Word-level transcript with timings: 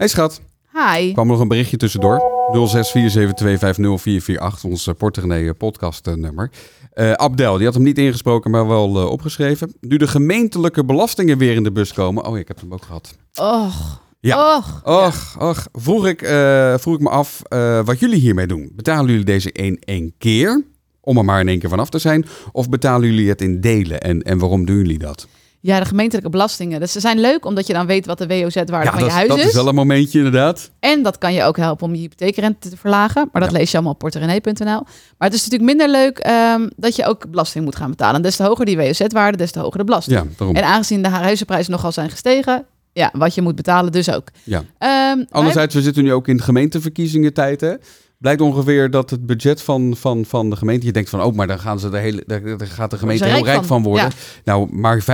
Hey 0.00 0.08
schat, 0.08 0.40
Hi. 0.72 1.08
er 1.08 1.12
kwam 1.12 1.26
nog 1.26 1.40
een 1.40 1.48
berichtje 1.48 1.76
tussendoor. 1.76 2.20
0647250448, 4.62 4.62
ons 4.62 4.88
Portegenee 4.96 5.54
podcast 5.54 6.06
nummer. 6.14 6.50
Uh, 6.94 7.12
Abdel, 7.12 7.56
die 7.56 7.64
had 7.64 7.74
hem 7.74 7.82
niet 7.82 7.98
ingesproken, 7.98 8.50
maar 8.50 8.66
wel 8.66 9.00
uh, 9.00 9.10
opgeschreven. 9.10 9.74
Nu 9.80 9.96
de 9.96 10.06
gemeentelijke 10.06 10.84
belastingen 10.84 11.38
weer 11.38 11.54
in 11.54 11.62
de 11.62 11.72
bus 11.72 11.92
komen. 11.92 12.26
Oh, 12.26 12.38
ik 12.38 12.48
heb 12.48 12.60
hem 12.60 12.72
ook 12.72 12.82
gehad. 12.82 13.16
Och. 13.34 14.00
Ja. 14.20 14.56
Och. 14.56 14.80
Och, 14.84 15.36
och. 15.38 15.66
Vroeg 15.72 16.06
ik, 16.06 16.22
uh, 16.22 16.74
vroeg 16.78 16.94
ik 16.94 17.00
me 17.00 17.08
af 17.08 17.42
uh, 17.48 17.84
wat 17.84 17.98
jullie 17.98 18.20
hiermee 18.20 18.46
doen. 18.46 18.72
Betalen 18.74 19.10
jullie 19.10 19.24
deze 19.24 19.52
in 19.52 19.78
één 19.80 20.14
keer, 20.18 20.64
om 21.00 21.18
er 21.18 21.24
maar 21.24 21.40
in 21.40 21.48
één 21.48 21.58
keer 21.58 21.70
vanaf 21.70 21.90
te 21.90 21.98
zijn? 21.98 22.26
Of 22.52 22.68
betalen 22.68 23.08
jullie 23.08 23.28
het 23.28 23.40
in 23.40 23.60
delen? 23.60 24.00
En, 24.00 24.22
en 24.22 24.38
waarom 24.38 24.64
doen 24.64 24.76
jullie 24.76 24.98
dat? 24.98 25.28
Ja, 25.62 25.78
de 25.80 25.84
gemeentelijke 25.84 26.30
belastingen. 26.30 26.80
Dus 26.80 26.92
ze 26.92 27.00
zijn 27.00 27.18
leuk 27.20 27.44
omdat 27.44 27.66
je 27.66 27.72
dan 27.72 27.86
weet 27.86 28.06
wat 28.06 28.18
de 28.18 28.26
WOZ-waarde 28.26 28.84
ja, 28.86 28.92
van 28.92 29.04
je 29.04 29.10
huis 29.10 29.28
dat 29.28 29.38
is. 29.38 29.44
is 29.44 29.52
wel 29.54 29.68
een 29.68 29.74
momentje 29.74 30.18
inderdaad. 30.18 30.70
En 30.80 31.02
dat 31.02 31.18
kan 31.18 31.32
je 31.32 31.42
ook 31.44 31.56
helpen 31.56 31.86
om 31.86 31.94
je 31.94 32.00
hypotheekrente 32.00 32.68
te 32.68 32.76
verlagen. 32.76 33.28
Maar 33.32 33.42
dat 33.42 33.50
Ja. 33.50 33.56
lees 33.58 33.68
je 33.70 33.74
allemaal 33.76 33.92
op 33.92 33.98
porterenee.nl. 33.98 34.64
Maar 35.18 35.28
het 35.28 35.32
is 35.34 35.44
natuurlijk 35.48 35.70
minder 35.78 35.88
leuk 35.90 36.18
ehm, 36.18 36.68
dat 36.76 36.96
je 36.96 37.06
ook 37.06 37.30
belasting 37.30 37.64
moet 37.64 37.76
gaan 37.76 37.90
betalen. 37.90 38.22
Des 38.22 38.36
te 38.36 38.42
hoger 38.42 38.64
die 38.64 38.76
WOZ-waarde, 38.76 39.36
des 39.36 39.50
te 39.50 39.58
hoger 39.60 39.78
de 39.78 39.84
belasting. 39.84 40.18
Ja, 40.20 40.26
daarom. 40.36 40.56
En 40.56 40.64
aangezien 40.64 41.02
de 41.02 41.08
huizenprijzen 41.08 41.72
nogal 41.72 41.92
zijn 41.92 42.10
gestegen, 42.10 42.64
ja, 42.92 43.10
wat 43.12 43.34
je 43.34 43.42
moet 43.42 43.54
betalen 43.56 43.92
dus 43.92 44.10
ook. 44.10 44.28
Ja. 44.44 44.62
Wij- 44.78 45.26
Anderzijds, 45.30 45.74
we 45.74 45.82
zitten 45.82 46.02
nu 46.02 46.12
ook 46.12 46.28
in 46.28 46.36
de 46.36 46.42
gemeenteverkiezingen 46.42 47.32
tijd. 47.34 47.60
Hè? 47.60 47.74
Blijkt 48.20 48.40
ongeveer 48.40 48.90
dat 48.90 49.10
het 49.10 49.26
budget 49.26 49.62
van, 49.62 49.96
van, 49.96 50.24
van 50.24 50.50
de 50.50 50.56
gemeente... 50.56 50.86
Je 50.86 50.92
denkt 50.92 51.10
van, 51.10 51.22
oh, 51.22 51.34
maar 51.34 51.46
dan 51.46 51.58
gaan 51.58 51.78
ze 51.78 51.88
de 51.88 51.98
hele, 51.98 52.22
daar, 52.26 52.42
daar 52.42 52.66
gaat 52.66 52.90
de 52.90 52.98
gemeente 52.98 53.22
Daar 53.24 53.32
heel 53.32 53.44
rijk 53.44 53.54
rijk 53.54 53.66
van 53.66 53.82
worden. 53.82 54.10
Nou, 54.44 54.68
maar 54.72 55.02
15% 55.02 55.04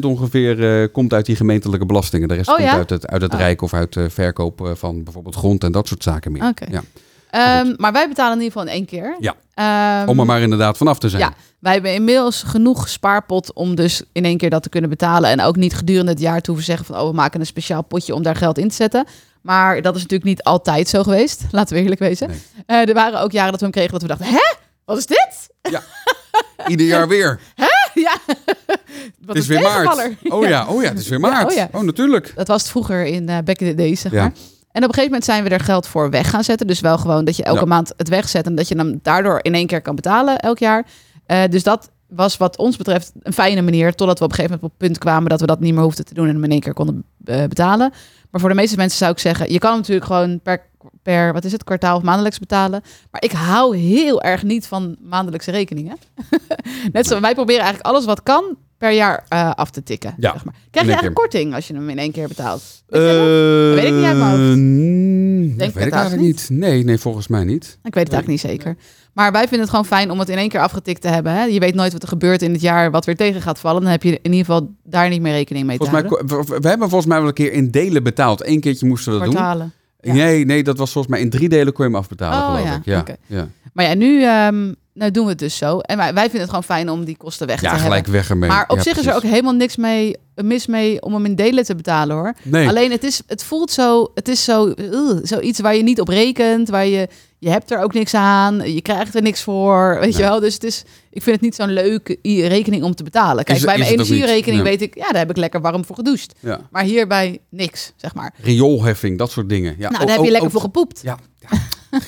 ongeveer 0.00 0.82
eh, 0.82 0.88
komt 0.92 1.12
uit 1.12 1.26
die 1.26 1.36
gemeentelijke 1.36 1.86
belastingen. 1.86 2.28
De 2.28 2.34
rest 2.34 2.48
Oh, 2.48 2.56
komt 2.56 2.68
ja? 2.68 2.74
uit 2.74 2.90
het, 2.90 3.06
uit 3.06 3.22
het 3.22 3.32
Oh. 3.32 3.38
Rijk 3.38 3.62
of 3.62 3.74
uit 3.74 3.92
de 3.92 4.10
verkoop 4.10 4.66
eh, 4.66 4.70
van 4.74 5.04
bijvoorbeeld 5.04 5.34
grond 5.34 5.64
en 5.64 5.72
dat 5.72 5.88
soort 5.88 6.02
zaken 6.02 6.32
meer. 6.32 6.52
Ja. 6.70 6.82
Ehm, 7.30 7.74
maar 7.76 7.92
wij 7.92 8.08
betalen 8.08 8.36
in 8.38 8.42
ieder 8.42 8.58
geval 8.58 8.74
in 8.74 8.78
één 8.78 8.86
keer. 8.86 9.16
Ja. 9.20 9.34
Ehm, 9.54 10.08
Om 10.08 10.18
er 10.20 10.26
maar 10.26 10.40
inderdaad 10.40 10.76
vanaf 10.76 10.98
te 10.98 11.08
zijn. 11.08 11.22
Ja, 11.22 11.32
wij 11.58 11.72
hebben 11.72 11.94
inmiddels 11.94 12.42
genoeg 12.42 12.88
spaarpot 12.88 13.52
om 13.52 13.74
dus 13.74 14.02
in 14.12 14.24
één 14.24 14.36
keer 14.38 14.50
dat 14.50 14.62
te 14.62 14.68
kunnen 14.68 14.90
betalen. 14.90 15.30
En 15.30 15.40
ook 15.42 15.56
niet 15.56 15.74
gedurende 15.74 16.10
het 16.10 16.20
jaar 16.20 16.40
te 16.40 16.46
hoeven 16.50 16.66
zeggen 16.66 16.86
van... 16.86 16.96
oh, 17.00 17.08
we 17.08 17.14
maken 17.14 17.40
een 17.40 17.46
speciaal 17.46 17.82
potje 17.82 18.14
om 18.14 18.22
daar 18.22 18.36
geld 18.36 18.58
in 18.58 18.68
te 18.68 18.74
zetten. 18.74 19.06
Maar 19.42 19.82
dat 19.82 19.94
is 19.96 20.02
natuurlijk 20.02 20.28
niet 20.30 20.42
altijd 20.42 20.88
zo 20.88 21.02
geweest. 21.02 21.42
Laten 21.50 21.76
we 21.76 21.82
eerlijk 21.82 22.00
wezen. 22.00 22.28
Nee. 22.28 22.38
Eh, 22.66 22.88
er 22.88 22.94
waren 22.94 23.20
ook 23.20 23.32
jaren 23.32 23.50
dat 23.50 23.58
we 23.60 23.66
hem 23.66 23.74
kregen 23.74 23.92
dat 23.92 24.02
we 24.02 24.08
dachten... 24.08 24.26
hè? 24.26 24.54
Wat 24.84 24.98
is 24.98 25.06
dit? 25.06 25.48
Ieder 26.66 26.86
jaar 26.86 27.08
weer. 27.08 27.40
ja. 27.94 28.12
Het 28.26 29.26
Wat 29.26 29.36
is 29.36 29.48
een 29.48 29.54
weer 29.54 29.62
maart. 29.62 30.10
Oh 30.28 30.46
ja, 30.48 30.66
oh 30.68 30.82
ja, 30.82 30.88
het 30.88 30.98
is 30.98 31.08
weer 31.08 31.20
Ja, 31.20 31.28
maart. 31.28 31.50
oh 31.50 31.56
ja. 31.56 31.68
Oh, 31.72 31.82
natuurlijk. 31.82 32.32
Dat 32.36 32.48
was 32.48 32.62
het 32.62 32.70
vroeger 32.70 33.04
in 33.06 33.28
eh 33.28 33.38
back 33.44 33.58
in 33.58 33.68
the 33.68 33.74
days, 33.74 34.00
zeg 34.00 34.12
Ja. 34.12 34.32
En 34.78 34.84
op 34.84 34.90
een 34.90 34.94
gegeven 34.94 35.18
moment 35.18 35.24
zijn 35.24 35.44
we 35.44 35.50
er 35.50 35.64
geld 35.64 35.86
voor 35.86 36.10
weg 36.10 36.30
gaan 36.30 36.44
zetten. 36.44 36.66
Dus 36.66 36.80
wel 36.80 36.98
gewoon 36.98 37.24
dat 37.24 37.36
je 37.36 37.42
elke 37.42 37.60
Ja. 37.60 37.66
maand 37.66 37.92
het 37.96 38.08
wegzet... 38.08 38.46
en 38.46 38.54
dat 38.54 38.68
je 38.68 38.76
hem 38.76 38.98
daardoor 39.02 39.38
in 39.42 39.54
één 39.54 39.66
keer 39.66 39.82
kan 39.82 39.94
betalen 39.94 40.38
elk 40.38 40.58
jaar. 40.58 40.86
Eh, 41.26 41.42
dus 41.50 41.62
dat 41.62 41.90
was 42.08 42.36
wat 42.36 42.56
ons 42.56 42.76
betreft 42.76 43.12
een 43.22 43.32
fijne 43.32 43.62
manier... 43.62 43.94
totdat 43.94 44.18
we 44.18 44.24
op 44.24 44.30
een 44.30 44.36
gegeven 44.36 44.56
moment 44.56 44.72
op 44.72 44.80
het 44.80 44.88
punt 44.88 44.98
kwamen... 44.98 45.30
dat 45.30 45.40
we 45.40 45.46
dat 45.46 45.60
niet 45.60 45.74
meer 45.74 45.82
hoefden 45.82 46.04
te 46.04 46.14
doen 46.14 46.26
en 46.26 46.34
hem 46.34 46.44
in 46.44 46.50
één 46.50 46.60
keer 46.60 46.72
konden 46.72 47.04
eh, 47.24 47.44
betalen. 47.44 47.92
Maar 48.30 48.40
voor 48.40 48.48
de 48.48 48.54
meeste 48.54 48.76
mensen 48.76 48.98
zou 48.98 49.12
ik 49.12 49.18
zeggen... 49.18 49.52
je 49.52 49.58
kan 49.58 49.70
hem 49.70 49.78
natuurlijk 49.78 50.06
gewoon 50.06 50.40
per, 50.40 50.62
per 51.02 51.32
wat 51.32 51.44
is 51.44 51.52
het, 51.52 51.64
kwartaal 51.64 51.96
of 51.96 52.02
maandelijks 52.02 52.38
betalen. 52.38 52.82
Maar 53.10 53.22
ik 53.22 53.32
hou 53.32 53.76
heel 53.76 54.22
erg 54.22 54.42
niet 54.42 54.66
van 54.66 54.96
maandelijkse 55.00 55.50
rekeningen. 55.50 55.96
Net 56.92 57.06
zo, 57.06 57.20
wij 57.20 57.34
proberen 57.34 57.62
eigenlijk 57.62 57.90
alles 57.90 58.04
wat 58.04 58.22
kan 58.22 58.56
per 58.78 58.92
jaar 58.92 59.24
eh, 59.28 59.50
af 59.54 59.70
te 59.70 59.82
tikken. 59.82 60.14
Ja, 60.18 60.32
zeg 60.32 60.44
maar. 60.44 60.54
Krijg 60.70 60.86
je 60.86 60.92
eigenlijk 60.92 61.20
korting 61.20 61.54
als 61.54 61.66
je 61.68 61.74
hem 61.74 61.88
in 61.90 61.98
één 61.98 62.12
keer 62.12 62.28
betaalt? 62.28 62.62
Eh, 62.88 63.00
Weet 63.00 63.10
je 63.10 63.16
dat? 63.74 63.82
weet 63.82 63.90
ik 63.92 63.96
niet 63.98 64.04
uit 64.06 64.16
mijn 64.18 64.30
hoofd. 64.30 64.56
mm, 64.56 65.46
Denk 65.48 65.58
dat 65.58 65.72
weet 65.72 65.86
ik 65.86 65.92
eigenlijk 65.92 66.22
niet. 66.22 66.48
Nee, 66.50 66.84
nee, 66.84 66.98
volgens 66.98 67.28
mij 67.28 67.44
niet. 67.44 67.78
Ik 67.82 67.94
weet 67.94 68.04
het 68.04 68.12
eigenlijk 68.12 68.26
niet 68.26 68.40
zeker. 68.40 68.76
Maar 69.12 69.32
wij 69.32 69.40
vinden 69.40 69.60
het 69.60 69.70
gewoon 69.70 69.84
fijn 69.84 70.10
om 70.10 70.18
het 70.18 70.28
in 70.28 70.38
één 70.38 70.48
keer 70.48 70.60
afgetikt 70.60 71.00
te 71.02 71.08
hebben. 71.08 71.32
Hè? 71.32 71.44
Je 71.44 71.60
weet 71.60 71.74
nooit 71.74 71.92
wat 71.92 72.02
er 72.02 72.08
gebeurt 72.08 72.42
in 72.42 72.52
het 72.52 72.60
jaar, 72.60 72.90
wat 72.90 73.04
weer 73.04 73.16
tegen 73.16 73.42
gaat 73.42 73.58
vallen. 73.58 73.82
Dan 73.82 73.90
heb 73.90 74.02
je 74.02 74.10
in 74.22 74.32
ieder 74.32 74.38
geval 74.46 74.74
daar 74.84 75.08
niet 75.08 75.20
meer 75.20 75.32
rekening 75.32 75.66
mee 75.66 75.78
te 75.78 75.84
Volgens 75.84 76.02
mij, 76.10 76.10
houden. 76.18 76.46
ko- 76.46 76.60
we, 76.60 76.68
hebben 76.68 76.88
volgens 76.88 77.10
mij 77.10 77.18
wel 77.18 77.28
een 77.28 77.34
keer 77.34 77.52
in 77.52 77.70
delen 77.70 78.02
betaald. 78.02 78.46
Eén 78.46 78.60
keertje 78.60 78.86
moesten 78.86 79.12
we 79.12 79.18
dat 79.18 79.26
doen. 79.32 79.36
Ja. 80.00 80.12
Nee, 80.12 80.44
nee, 80.44 80.62
dat 80.62 80.78
was 80.78 80.92
volgens 80.92 81.14
mij 81.14 81.22
in 81.22 81.30
drie 81.30 81.48
delen 81.48 81.72
kon 81.72 81.84
je 81.84 81.90
hem 81.90 82.00
afbetalen, 82.00 82.38
Oh, 82.38 82.46
geloof 82.66 82.84
ja, 82.84 83.00
ik. 83.00 83.08
Ja, 83.08 83.36
ja. 83.36 83.48
Maar 83.72 83.84
ja, 83.84 83.94
nu 83.94 84.22
ehm, 84.24 84.72
nou 84.98 85.10
doen 85.10 85.24
we 85.24 85.30
het 85.30 85.38
dus 85.38 85.56
zo. 85.56 85.78
En 85.78 85.96
wij, 85.96 86.14
wij 86.14 86.22
vinden 86.22 86.40
het 86.40 86.48
gewoon 86.48 86.64
fijn 86.64 86.90
om 86.90 87.04
die 87.04 87.16
kosten 87.16 87.46
weg 87.46 87.60
ja 87.60 87.70
te 87.72 87.76
gelijk 87.78 87.94
hebben. 87.94 88.12
weg 88.12 88.30
ermee. 88.30 88.48
Maar 88.48 88.64
op 88.68 88.76
Ja, 88.76 88.82
zich 88.82 88.98
is 88.98 89.06
er 89.06 89.14
ook 89.14 89.22
helemaal 89.22 89.52
niks 89.54 89.76
mee, 89.76 90.16
mis 90.34 90.66
mee 90.66 91.02
om 91.02 91.14
hem 91.14 91.24
in 91.24 91.34
delen 91.34 91.64
te 91.64 91.74
betalen 91.74 92.16
hoor. 92.16 92.34
Nee, 92.42 92.68
Alleen 92.68 92.90
het, 92.90 93.04
is, 93.04 93.22
het 93.26 93.44
voelt 93.44 93.70
zo, 93.70 94.10
het 94.14 94.28
is 94.28 94.44
zo, 94.44 94.72
uh, 94.76 95.16
zoiets 95.22 95.60
waar 95.60 95.76
je 95.76 95.82
niet 95.82 96.00
op 96.00 96.08
rekent, 96.08 96.68
waar 96.68 96.86
je, 96.86 97.08
je 97.38 97.50
hebt 97.50 97.70
er 97.70 97.78
ook 97.82 97.92
niks 97.94 98.14
aan, 98.14 98.72
je 98.74 98.82
krijgt 98.82 99.14
er 99.14 99.22
niks 99.22 99.42
voor, 99.42 99.96
weet 100.00 100.16
je 100.16 100.22
wel. 100.22 100.40
Dus 100.40 100.54
het 100.54 100.64
is, 100.64 100.82
ik 101.10 101.22
vind 101.22 101.36
het 101.36 101.44
niet 101.44 101.54
zo'n 101.54 101.72
leuke 101.72 102.18
rekening 102.48 102.82
om 102.82 102.94
te 102.94 103.02
betalen. 103.02 103.44
Kijk, 103.44 103.58
Is- 103.58 103.64
bij 103.64 103.78
mijn 103.78 103.90
energierekening 103.90 104.62
weet 104.62 104.82
ik, 104.82 104.94
ja, 104.94 105.06
daar 105.08 105.18
heb 105.20 105.30
ik 105.30 105.36
lekker 105.36 105.60
warm 105.60 105.84
voor 105.84 105.96
gedoucht. 105.96 106.34
ja. 106.40 106.60
Maar 106.70 106.82
hierbij 106.84 107.38
niks, 107.50 107.92
zeg 107.96 108.14
maar. 108.14 108.34
rioolheffing, 108.42 109.18
dat 109.18 109.30
soort 109.30 109.48
dingen. 109.48 109.74
Ja, 109.78 109.90
nou, 109.90 110.06
daar 110.06 110.16
heb 110.16 110.24
je 110.24 110.30
lekker 110.30 110.50
voor 110.50 110.60
gepoept. 110.60 111.00
Ja, 111.02 111.18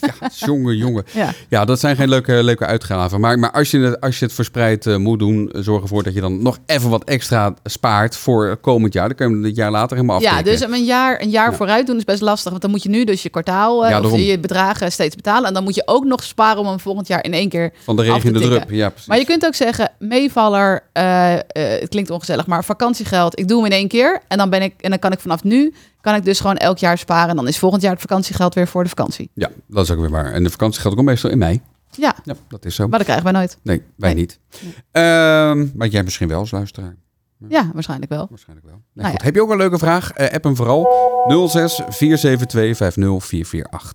ja, 0.00 0.08
ja, 0.20 0.28
jongen, 0.46 0.76
jongen. 0.76 1.04
Ja. 1.12 1.32
Ja, 1.48 1.64
dat 1.64 1.80
zijn 1.80 1.96
geen 1.96 2.08
leuke, 2.08 2.32
leuke 2.42 2.66
uitgaven. 2.66 3.20
Maar, 3.20 3.38
maar 3.38 3.50
als, 3.52 3.70
je 3.70 3.78
het, 3.80 4.00
als 4.00 4.18
je 4.18 4.24
het 4.24 4.34
verspreid 4.34 4.86
eh, 4.86 4.96
moet 4.96 5.18
doen, 5.18 5.50
zorg 5.52 5.82
ervoor 5.82 6.02
dat 6.02 6.14
je 6.14 6.20
dan 6.20 6.42
nog 6.42 6.58
even 6.66 6.90
wat 6.90 7.04
extra 7.04 7.54
spaart 7.64 8.16
voor 8.16 8.56
komend 8.56 8.92
jaar. 8.92 9.06
Dan 9.08 9.16
kun 9.16 9.40
je 9.40 9.46
het 9.46 9.56
jaar 9.56 9.70
later 9.70 9.96
helemaal 9.96 10.20
Ja, 10.20 10.30
aftikken. 10.30 10.68
dus 10.68 10.78
een 10.78 10.84
jaar, 10.84 11.20
een 11.22 11.30
jaar 11.30 11.50
Ja. 11.50 11.56
vooruit 11.56 11.86
doen 11.86 11.96
is 11.96 12.04
best 12.04 12.20
lastig. 12.22 12.50
Want 12.50 12.62
dan 12.62 12.70
moet 12.70 12.82
je 12.82 12.88
nu 12.88 13.04
dus 13.04 13.22
je 13.22 13.28
kwartaal 13.28 13.84
eh, 13.84 13.90
Ja, 13.90 14.00
of 14.02 14.16
je 14.18 14.38
bedragen 14.38 14.92
steeds 14.92 15.16
betalen. 15.16 15.48
En 15.48 15.54
dan 15.54 15.64
moet 15.64 15.74
je 15.74 15.82
ook 15.86 16.04
nog 16.04 16.22
sparen 16.22 16.60
om 16.60 16.66
hem 16.66 16.80
volgend 16.80 17.06
jaar 17.08 17.24
in 17.24 17.32
één 17.32 17.48
keer 17.48 17.72
Van 17.84 17.96
de 17.96 18.02
af 18.02 18.08
regen 18.08 18.32
de 18.32 18.40
drup. 18.40 18.70
Ja, 18.70 18.88
precies. 18.88 19.08
Maar 19.08 19.18
je 19.18 19.24
kunt 19.24 19.46
ook 19.46 19.54
zeggen, 19.54 19.90
meevaller, 19.98 20.80
eh, 20.92 21.34
het 21.52 21.88
klinkt 21.88 22.10
ongezellig, 22.10 22.46
maar 22.46 22.64
vakantiegeld, 22.64 23.38
ik 23.38 23.48
doe 23.48 23.62
hem 23.62 23.72
in 23.72 23.78
één 23.78 23.88
keer. 23.88 24.20
En 24.28 24.38
dan, 24.38 24.50
ben 24.50 24.62
ik, 24.62 24.74
en 24.80 24.90
dan 24.90 24.98
kan 24.98 25.12
ik 25.12 25.20
vanaf 25.20 25.44
nu, 25.44 25.74
kan 26.08 26.18
ik 26.18 26.24
dus 26.24 26.40
gewoon 26.40 26.56
elk 26.56 26.78
jaar 26.78 26.98
sparen. 26.98 27.30
En 27.30 27.36
dan 27.36 27.48
is 27.48 27.58
volgend 27.58 27.82
jaar 27.82 27.92
het 27.92 28.00
vakantiegeld 28.00 28.54
weer 28.54 28.68
voor 28.68 28.82
de 28.82 28.88
vakantie. 28.88 29.30
Ja, 29.34 29.50
dat 29.66 29.84
is 29.84 29.90
ook 29.90 30.00
weer 30.00 30.10
waar. 30.10 30.32
En 30.32 30.42
de 30.42 30.50
vakantie 30.50 30.82
komt 30.82 31.02
meestal 31.02 31.30
in 31.30 31.38
mei. 31.38 31.60
Ja, 31.90 32.14
Ja, 32.24 32.34
dat 32.48 32.64
is 32.64 32.74
zo. 32.74 32.82
maar 32.88 32.98
dat 32.98 33.06
krijgen 33.06 33.24
wij 33.24 33.32
nooit. 33.34 33.58
Nee, 33.62 33.82
wij 33.96 34.14
Nee. 34.14 34.18
niet. 34.20 34.38
Ehm, 34.90 35.66
maar 35.74 35.86
jij 35.88 36.02
misschien 36.02 36.28
wel 36.28 36.38
als 36.38 36.50
luisteraar. 36.50 36.96
Ja, 37.48 37.70
waarschijnlijk 37.74 38.10
wel. 38.10 38.26
Waarschijnlijk 38.30 38.66
wel. 38.68 38.76
Nee, 38.76 38.84
Nou 38.94 39.08
goed. 39.10 39.18
ja. 39.20 39.24
Heb 39.26 39.34
je 39.34 39.42
ook 39.42 39.50
een 39.50 39.56
leuke 39.56 39.78
vraag? 39.78 40.10
Eh, 40.12 40.34
app 40.34 40.44
hem 40.44 40.56
vooral 40.56 40.86
06 41.48 41.82
472 41.88 42.76
50448. 42.76 43.92